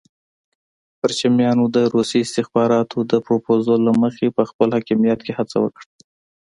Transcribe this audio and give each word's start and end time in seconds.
پرچمیانو 0.99 1.65
د 1.75 1.77
روسي 1.93 2.19
استخباراتو 2.23 2.97
د 3.11 3.13
پرپوزل 3.25 3.79
له 3.87 3.93
مخې 4.01 4.27
په 4.37 4.43
خپل 4.49 4.67
حاکمیت 4.75 5.19
کې 5.25 5.35
هڅه 5.39 5.57
وکړه. 5.63 5.87